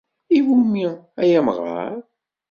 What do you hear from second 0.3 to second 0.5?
-I